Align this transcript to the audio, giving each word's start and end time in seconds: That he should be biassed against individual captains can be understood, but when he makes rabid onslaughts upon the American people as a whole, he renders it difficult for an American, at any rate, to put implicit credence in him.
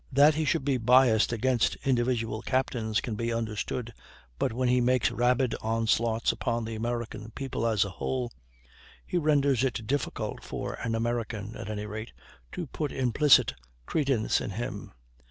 That 0.11 0.33
he 0.33 0.45
should 0.45 0.65
be 0.65 0.79
biassed 0.79 1.31
against 1.31 1.75
individual 1.85 2.41
captains 2.41 3.01
can 3.01 3.13
be 3.13 3.31
understood, 3.31 3.93
but 4.39 4.51
when 4.51 4.67
he 4.67 4.81
makes 4.81 5.11
rabid 5.11 5.53
onslaughts 5.61 6.31
upon 6.31 6.65
the 6.65 6.73
American 6.73 7.29
people 7.35 7.67
as 7.67 7.85
a 7.85 7.91
whole, 7.91 8.31
he 9.05 9.19
renders 9.19 9.63
it 9.63 9.85
difficult 9.85 10.43
for 10.43 10.73
an 10.83 10.95
American, 10.95 11.55
at 11.55 11.69
any 11.69 11.85
rate, 11.85 12.13
to 12.53 12.65
put 12.65 12.91
implicit 12.91 13.53
credence 13.85 14.41
in 14.41 14.49
him. 14.49 14.91